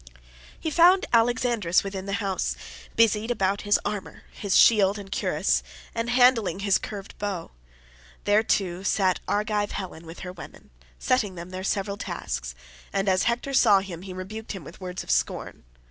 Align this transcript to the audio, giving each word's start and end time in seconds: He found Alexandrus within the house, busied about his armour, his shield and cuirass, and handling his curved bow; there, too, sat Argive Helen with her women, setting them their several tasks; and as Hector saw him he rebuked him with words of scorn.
He 0.59 0.71
found 0.71 1.05
Alexandrus 1.13 1.83
within 1.83 2.07
the 2.07 2.13
house, 2.13 2.55
busied 2.95 3.29
about 3.29 3.61
his 3.61 3.79
armour, 3.85 4.23
his 4.31 4.55
shield 4.55 4.97
and 4.97 5.11
cuirass, 5.11 5.61
and 5.93 6.09
handling 6.09 6.61
his 6.61 6.79
curved 6.79 7.15
bow; 7.19 7.51
there, 8.23 8.41
too, 8.41 8.83
sat 8.83 9.19
Argive 9.27 9.73
Helen 9.73 10.07
with 10.07 10.21
her 10.21 10.33
women, 10.33 10.71
setting 10.97 11.35
them 11.35 11.51
their 11.51 11.63
several 11.63 11.97
tasks; 11.97 12.55
and 12.91 13.07
as 13.07 13.25
Hector 13.25 13.53
saw 13.53 13.79
him 13.81 14.01
he 14.01 14.11
rebuked 14.11 14.53
him 14.53 14.63
with 14.63 14.81
words 14.81 15.03
of 15.03 15.11
scorn. 15.11 15.65